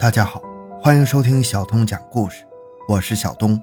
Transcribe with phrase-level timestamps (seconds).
[0.00, 0.42] 大家好，
[0.80, 2.42] 欢迎收听小东讲故事，
[2.88, 3.62] 我是小东。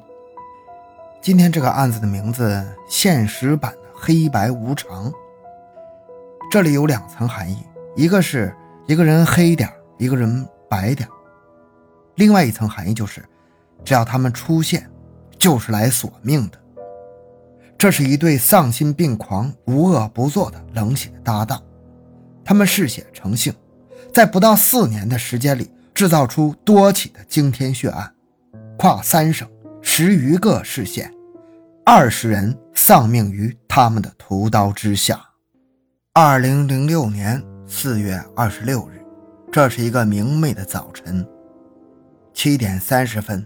[1.19, 5.11] 今天这个案子的名字“现实版的黑白无常”，
[6.51, 7.57] 这里有两层含义，
[7.95, 8.55] 一个是
[8.85, 11.09] 一个人黑点一个人白点
[12.13, 13.27] 另外一层含义就是，
[13.83, 14.87] 只要他们出现，
[15.39, 16.59] 就是来索命的。
[17.79, 21.59] 这是一对丧心病狂、无恶不作的冷血搭档，
[22.45, 23.51] 他们嗜血成性。
[24.13, 28.13] 在不到四年的时间里，制造出多起的惊天血案，
[28.77, 29.49] 跨三省
[29.81, 31.11] 十余个市县，
[31.83, 35.19] 二十人丧命于他们的屠刀之下。
[36.13, 39.03] 二零零六年四月二十六日，
[39.51, 41.27] 这是一个明媚的早晨，
[42.31, 43.43] 七点三十分，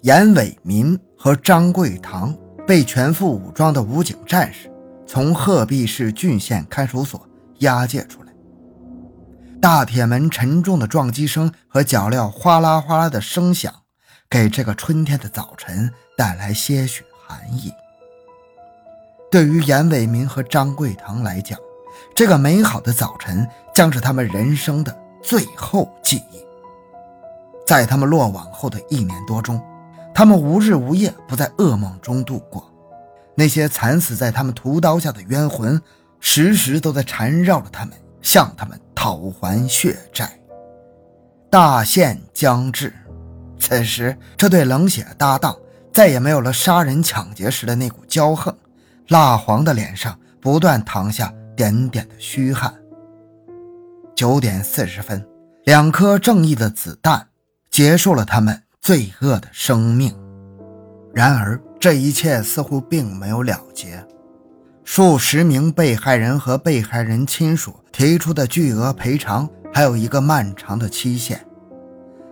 [0.00, 2.34] 严伟民和张贵堂
[2.66, 4.72] 被全副武装的武警战士
[5.06, 7.20] 从鹤壁市郡县看守所
[7.58, 8.19] 押解出。
[9.60, 13.70] 大铁门沉重的撞击声和脚镣哗啦哗啦的声响，
[14.30, 17.70] 给这个春天的早晨带来些许寒意。
[19.30, 21.58] 对于严伟民和张贵堂来讲，
[22.16, 26.42] 这个美好的早晨将是他们人生的最后记忆。
[27.66, 29.62] 在他们落网后的一年多中，
[30.14, 32.66] 他们无日无夜不在噩梦中度过。
[33.34, 35.80] 那些惨死在他们屠刀下的冤魂，
[36.18, 38.80] 时时都在缠绕着他们，向他们。
[39.02, 40.30] 讨还血债，
[41.48, 42.92] 大限将至。
[43.58, 45.56] 此时，这对冷血搭档
[45.90, 48.54] 再也没有了杀人抢劫时的那股骄横，
[49.08, 52.74] 蜡黄的脸上不断淌下点点的虚汗。
[54.14, 55.26] 九点四十分，
[55.64, 57.26] 两颗正义的子弹
[57.70, 60.14] 结束了他们罪恶的生命。
[61.14, 64.06] 然而，这一切似乎并没有了结。
[64.84, 71.44] 数十名被害人和被害人亲属提出的巨额赔偿，还有一个漫长的期限。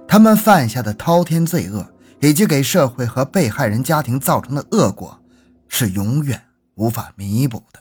[0.07, 1.87] 他们犯下的滔天罪恶，
[2.21, 5.21] 以及给社会和被害人家庭造成的恶果，
[5.69, 6.41] 是永远
[6.77, 7.81] 无法弥补的。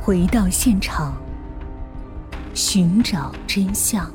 [0.00, 1.16] 回到现场，
[2.52, 4.12] 寻找真相。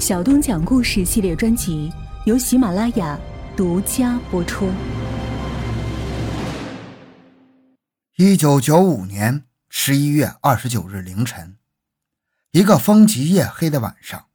[0.00, 1.92] 小东讲故事系列专辑
[2.26, 3.16] 由喜马拉雅
[3.56, 4.68] 独家播出。
[8.16, 11.58] 一九九五年十一月二十九日凌晨，
[12.52, 14.26] 一个风急夜黑的晚上，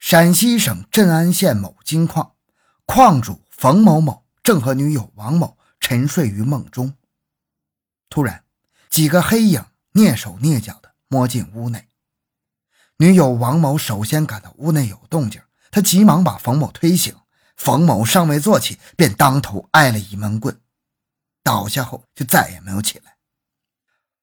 [0.00, 2.32] 陕西省镇安县某金矿
[2.86, 6.94] 矿主冯某某正和女友王某沉睡于梦中。
[8.08, 8.44] 突然，
[8.88, 9.62] 几个黑影
[9.92, 11.88] 蹑手蹑脚地摸进屋内。
[12.96, 17.14] 女友王某首先感到屋内有动静，她急忙把冯某推醒。
[17.58, 20.58] 冯某尚未坐起，便当头挨了一闷棍。
[21.42, 23.16] 倒下后就再也没有起来。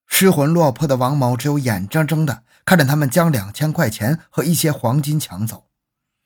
[0.08, 5.68] 失魂落魄的王某只有眼睁睁地看着他们将两千块钱和一些黄金抢走。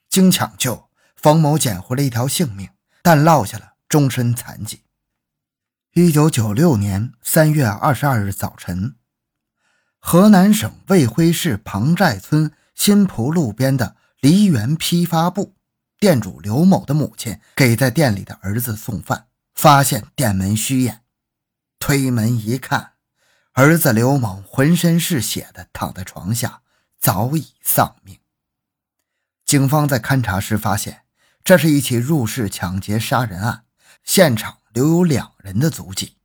[0.10, 2.70] 经抢救，冯某捡回了一条性命，
[3.02, 4.84] 但落下了终身残疾。
[5.94, 8.96] 一九九六年三月二十二日早晨，
[10.00, 15.56] 河南省卫辉市庞寨村新蒲路边的梨园批发部
[16.00, 19.28] 店主刘某的母亲给在店里的儿子送饭。
[19.54, 21.02] 发现店门虚掩，
[21.80, 22.94] 推门一看，
[23.54, 26.62] 儿子刘某浑身是血的躺在床下，
[27.00, 28.18] 早已丧命。
[29.46, 31.04] 警方在勘查时发现，
[31.44, 33.66] 这是一起入室抢劫杀人案，
[34.04, 36.18] 现场留有两人的足迹。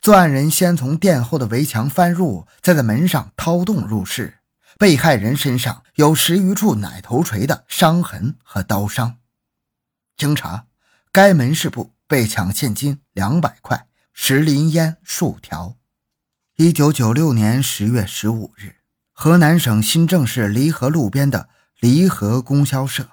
[0.00, 4.40] 作案人先从店后的围墙翻入，再在门上掏洞入室。
[4.76, 9.18] 被害人身上有十余处奶头锤的伤痕和刀伤。
[10.16, 10.66] 经查，
[11.12, 11.93] 该门市部。
[12.06, 15.76] 被抢现金两百块，石林烟数条。
[16.56, 18.76] 一九九六年十月十五日，
[19.12, 21.48] 河南省新郑市离河路边的
[21.80, 23.10] 离河供销社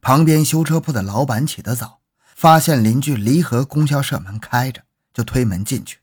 [0.00, 2.00] 旁边修车铺的老板起得早，
[2.36, 4.82] 发现邻居离河供销社门开着，
[5.12, 6.00] 就推门进去，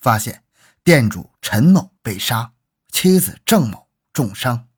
[0.00, 0.42] 发现
[0.84, 2.52] 店主陈某被杀，
[2.92, 4.68] 妻子郑某重伤，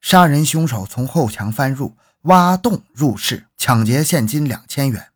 [0.00, 5.08] 杀人凶手从后墙翻入，挖洞入室，抢劫现金两千元。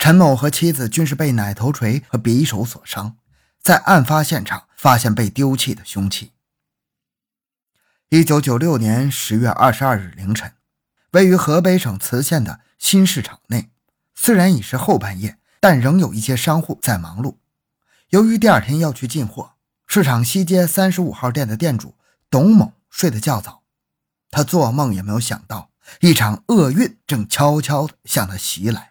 [0.00, 3.18] 陈某和妻子均是被奶头锤和匕首所伤，
[3.60, 6.32] 在案发现场发现被丢弃的凶器。
[8.08, 10.54] 一九九六年十月二十二日凌晨，
[11.10, 13.68] 位于河北省磁县的新市场内，
[14.14, 17.36] 虽然已是后半夜，但仍有一些商户在忙碌。
[18.08, 19.52] 由于第二天要去进货，
[19.86, 21.94] 市场西街三十五号店的店主
[22.30, 23.64] 董某睡得较早，
[24.30, 25.70] 他做梦也没有想到，
[26.00, 28.89] 一场厄运正悄悄地向他袭来。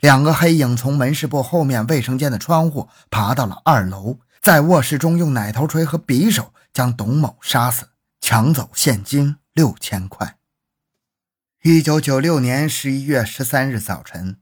[0.00, 7.88] 两个黑影从门市部后面卫生间的窗户爬到了二楼，在卧室中用奶头锤和匕首将董某杀死，
[8.20, 10.36] 抢走现金六千块。
[11.62, 14.38] 一九九六年十一月十三日早晨，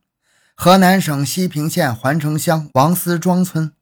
[0.55, 3.73] 河南省西平县环城乡王司庄村，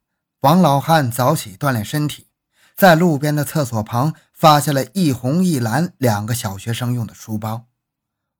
[0.41, 2.27] 王老汉早起锻炼身体，
[2.75, 7.65] 在路边的厕所旁发现了一红一蓝两个小学生用的书包。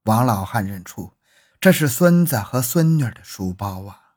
[0.04, 1.12] 王老汉认出
[1.63, 4.15] 这是孙子和孙女的书包啊。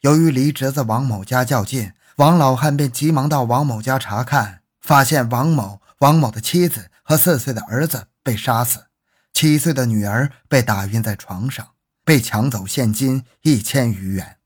[0.00, 8.86] 由于离侄子王某家较近，王老汉便急忙到王某家查看，发现王某、王某的妻子和四岁的儿子被杀死，
[9.32, 11.68] 七岁的女儿被打晕在床上，
[12.04, 14.38] 被抢走现金一千余元。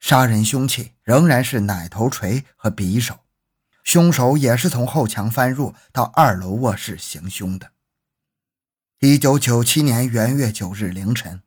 [0.00, 3.18] 杀人凶器仍然是奶头锤和匕首，
[3.84, 7.72] 凶手也是从后墙翻入到二楼卧室行凶的。
[9.00, 11.42] 一九九七年元月九日凌晨。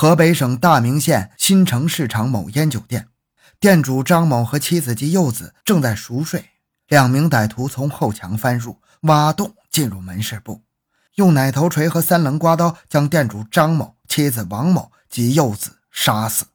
[0.00, 3.08] 河北省大名县新城市场某烟酒店，
[3.58, 6.50] 店主张某和妻子及幼子正在熟睡，
[6.86, 10.62] 两名歹徒从后墙翻入，挖洞进入门市部，
[11.16, 16.46] 用奶头锤和三棱刮刀将店主张某、妻子王某及幼子杀死，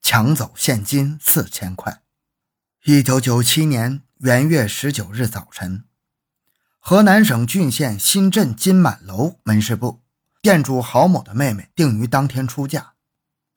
[0.00, 2.00] 抢走现金四千块。
[2.84, 5.84] 一九九七年元月十九日早晨，
[6.80, 10.00] 河南省浚县新镇金满楼门市部。
[10.40, 12.92] 店主郝某的妹妹定于当天出嫁，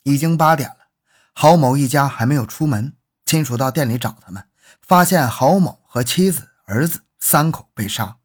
[0.03, 0.87] 已经八点了，
[1.33, 2.95] 郝某一家还没有出门。
[3.25, 4.47] 亲属到店里找他们，
[4.81, 8.17] 发现郝某和妻子、儿子三口被杀，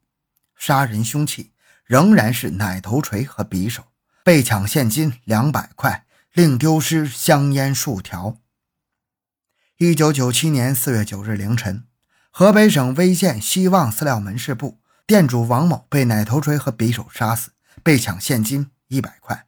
[0.56, 1.52] 杀人凶器
[1.84, 3.84] 仍然是奶头锤和匕首，
[4.22, 8.38] 被抢现金两百块，另丢失香烟数条。
[9.76, 11.84] 一九九七年四月九日凌晨，
[12.30, 17.50] 河北省威县希望饲料门市部店主王某被奶头锤和匕首杀死。
[17.82, 19.46] 被抢现金一百块。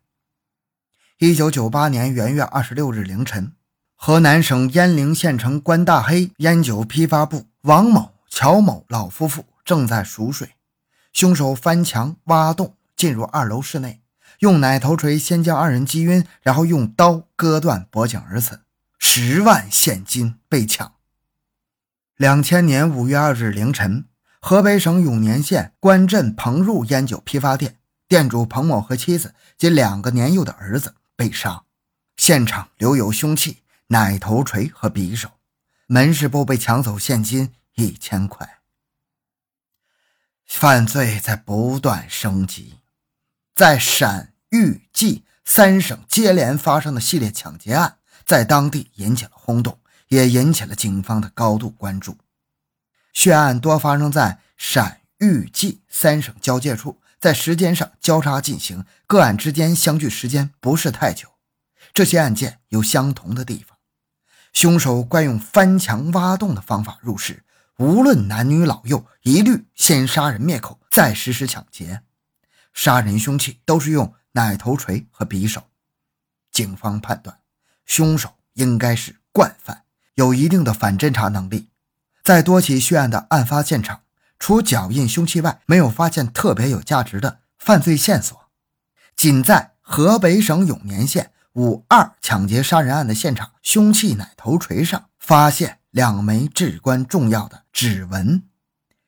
[1.19, 3.52] 一九九八年元月二十六日凌晨，
[3.94, 10.56] 河南省鄢陵县城关大黑烟酒批发部王某、乔某老夫妇正在熟睡，
[11.12, 14.02] 凶手翻墙挖洞进入二楼室内，
[14.40, 18.61] 用奶头锤先将二人击晕，然后用刀割断脖颈而死，
[18.99, 20.93] 十万现金被抢。
[22.17, 24.05] 两千年五月二日凌晨，
[24.40, 27.78] 河北省永年县关镇彭入烟酒批发店。
[28.08, 31.64] 店主彭某和妻子及两个年幼的儿子被杀，
[32.17, 35.32] 现场留有凶器奶头锤和匕首，
[35.87, 38.61] 门市部被抢走现金一千块。
[40.47, 42.79] 犯罪在不断升级，
[43.56, 52.17] 在陕豫冀三省接连发生的系列抢劫案，在当地引起了轰动，也引起了警方的高度关注。
[53.12, 57.00] 血案多发生在陕豫冀三省交界处。
[57.19, 61.29] 在时间上交叉进行，个案之间相距时间不是太久。
[61.95, 63.79] 这些案件有相同的地方，
[64.53, 67.45] 凶手惯用翻墙挖洞的方法入室，
[67.79, 72.03] 无论男女老幼，一律先杀人灭口，再实施抢劫。
[72.75, 75.62] 杀人凶器都是用奶头锤和匕首。
[76.53, 77.39] 警方判断，
[77.87, 79.85] 凶手应该是惯犯，
[80.15, 81.71] 有一定的反侦查能力。
[82.23, 84.03] 在多起血案的案发现场。
[84.38, 88.38] 除脚印凶器外，没有发现特别有价值的犯罪线索。
[89.17, 98.43] 仅在河北省永年县五二抢劫杀人案的现场，凶器奶头锤上发现两枚至关重要的指纹。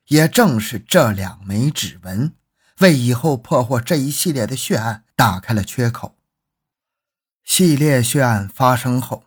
[0.06, 2.32] 也正是这两枚指纹，
[2.78, 6.16] 为以后破获这一系列的血案打开了缺口。
[7.44, 9.25] 系列血案发生后，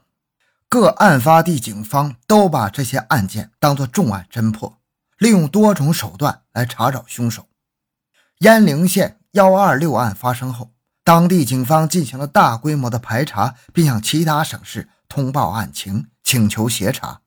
[0.67, 4.80] 各案发地警方都把这些案件当作重案侦破。
[5.21, 7.47] 利用多种手段来查找凶手。
[8.39, 10.71] 鄢陵县幺二六案发生后，
[11.03, 17.21] 当地警方进行了大规模的排查，并向其他省市通报案情，请求协查。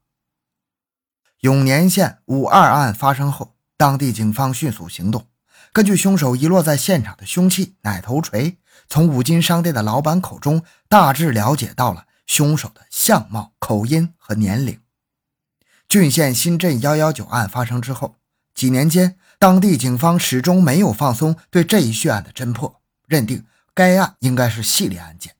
[1.42, 5.28] 永年县五二案发生后，当地警方迅速行动，
[5.72, 8.58] 根据凶手遗落在现场的凶器奶头锤，
[8.88, 14.80] 从五金商店的老板口中大致了解到了凶手的相貌、口音和年龄。
[15.88, 18.16] 浚县新镇幺幺九案发生之后，
[18.54, 25.36] 几年间，当地警方始终没有放松对这一血案的侦破，认定该案应该是系列案件，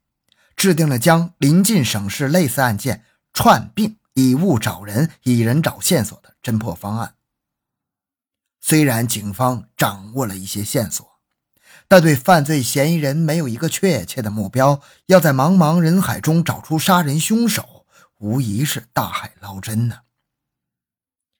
[0.57, 7.15] 制定了将临近省市类似案件串并，以物找人，以人找线索的侦破方案。
[8.61, 11.19] 虽然警方掌握了一些线索，
[11.89, 17.85] 但对犯罪嫌疑人没有一个确切的目标，要在茫茫人海中找出杀人凶手，
[18.19, 20.04] 无疑是大海捞针呢。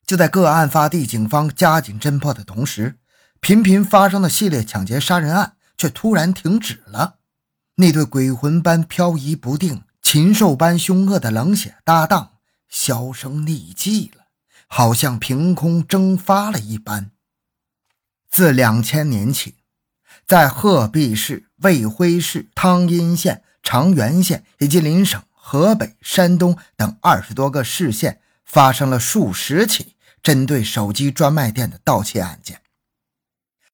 [0.06, 2.99] 就在各案发地警方加紧侦破的同时，
[3.40, 7.16] 频频发生的系列抢劫杀人案却突然停止了。
[7.76, 12.32] 那对鬼魂般飘移不定、禽兽般凶恶的冷血搭档
[12.68, 14.26] 销声匿迹了，
[14.66, 17.11] 好像凭空蒸发了一般。
[18.30, 19.54] 自两千年起，
[20.26, 28.20] 在鹤壁市、卫辉市、汤阴县、长垣县以及邻省河北、山东等二十多个市县。
[28.44, 29.93] 发生了数十起
[30.24, 32.63] 针对手机专卖店的盗窃案件。